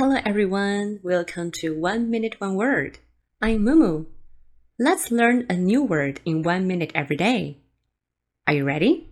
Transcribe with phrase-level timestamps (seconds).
[0.00, 2.98] Hello everyone, welcome to One Minute One Word.
[3.40, 4.06] I'm Mumu.
[4.78, 7.58] Let's learn a new word in one minute every day.
[8.46, 9.08] Are you ready?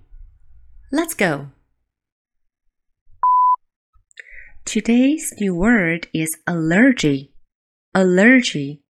[0.92, 1.48] Let's go.
[4.64, 7.32] Today's new word is allergy.
[7.94, 8.82] Allergy.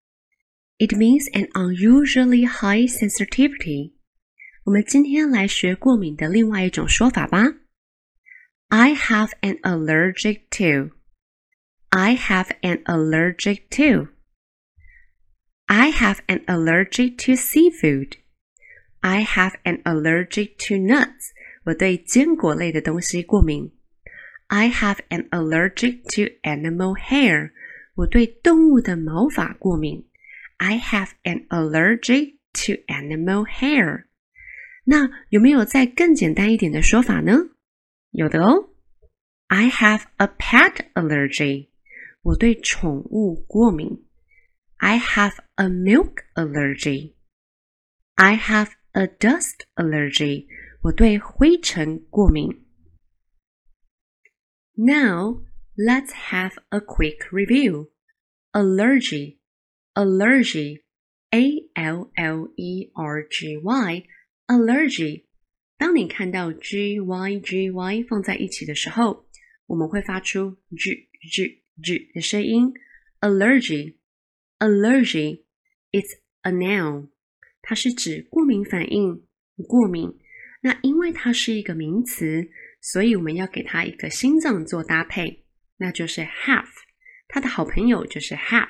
[0.79, 3.93] It means an unusually high sensitivity.
[4.65, 7.53] 我们今天来学过敏的另外一种说法吧。
[8.69, 10.95] I have an allergic to.
[11.89, 14.09] I have an allergic to.
[15.67, 18.17] I have an allergic to seafood.
[19.01, 21.31] I have an allergic to nuts.
[21.63, 23.71] 我对坚果类的东西过敏。
[24.47, 27.51] I have an allergic to animal hair.
[27.95, 30.07] 我对动物的毛发过敏。
[30.57, 34.05] I have an allergic to animal hair.
[34.83, 37.49] 那有没有再更简单一点的说法呢？
[38.11, 38.69] 有的哦。
[39.47, 41.68] I have a pet allergy.
[42.21, 44.05] 我对宠物过敏。
[44.77, 47.15] I have a milk allergy.
[48.15, 50.47] I have a dust allergy.
[50.81, 52.65] 我对灰尘过敏。
[54.73, 55.43] Now
[55.75, 57.91] let's have a quick review.
[58.51, 59.39] Allergy,
[59.93, 60.83] allergy,
[61.31, 64.03] A L L E R G Y,
[64.47, 65.25] allergy.
[65.77, 69.25] 当你看到 G Y G Y 放在一起的时候，
[69.65, 72.73] 我们会发出 G G G 的声音，
[73.19, 73.97] allergy
[74.59, 75.43] allergy
[75.91, 77.09] it's a noun，
[77.61, 79.25] 它是指过敏反应、
[79.67, 80.17] 过敏。
[80.61, 82.49] 那因为它是一个名词，
[82.81, 85.43] 所以我们要给它一个心脏做搭配，
[85.77, 86.67] 那就是 have。
[87.27, 88.69] 它的好朋友就是 have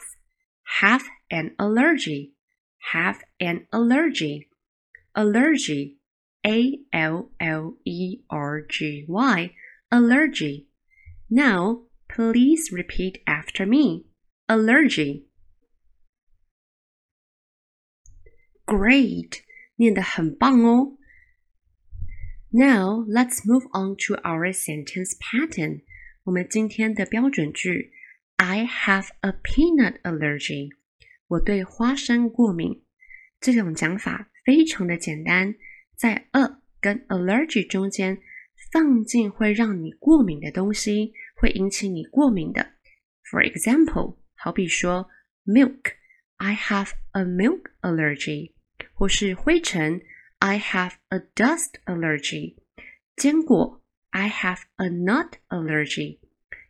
[0.82, 2.34] have an allergy
[2.92, 4.48] have an allergy
[5.14, 5.98] allergy
[6.42, 9.52] a l l e r g y
[9.90, 10.68] allergy
[11.28, 14.06] now Please repeat after me.
[14.48, 15.28] Allergy.
[18.66, 19.42] Great,
[19.76, 20.98] 念得很棒哦。
[22.52, 25.84] Now let's move on to our sentence pattern.
[26.24, 27.92] 我们今天的标准句：
[28.38, 30.70] I have a peanut allergy.
[31.28, 32.84] 我对花生过敏。
[33.40, 35.56] 这种讲法非常的简单，
[35.96, 38.20] 在 a 跟 allergy 中间
[38.72, 41.14] 放进会让你过敏的东西。
[41.40, 42.74] 会引起你过敏的。
[43.30, 45.10] For example，好比说
[45.46, 48.54] milk，I have a milk allergy，
[48.94, 50.02] 或是灰尘，
[50.40, 52.58] I have a dust allergy。
[53.16, 56.20] 坚果，I have a nut allergy。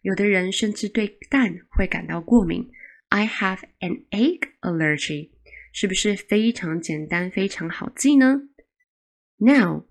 [0.02, 2.72] 有的人甚至对蛋会感到过敏，
[3.10, 5.32] I have an egg allergy。
[5.74, 8.44] 是不是非常简单，非常好记呢？
[9.38, 9.86] Now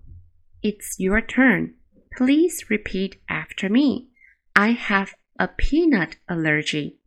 [0.61, 1.75] it's your turn.
[2.09, 4.08] Please repeat after me.
[4.54, 6.98] I have a peanut allergy.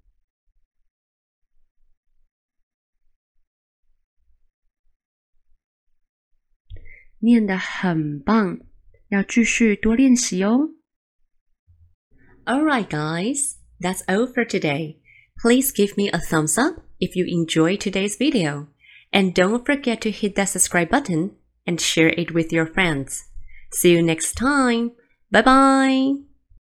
[12.50, 14.98] Alright, guys, that's all for today.
[15.40, 18.68] Please give me a thumbs up if you enjoyed today's video.
[19.14, 23.30] And don't forget to hit that subscribe button and share it with your friends.
[23.72, 24.92] See you next time.
[25.32, 26.33] Bye bye.